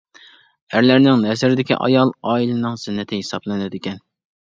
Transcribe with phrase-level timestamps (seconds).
[0.73, 4.07] ئەرلەرنىڭ نەزىرىدىكى ئايال ئائىلىنىڭ زىننىتى ھېسابلىنىدىكەن.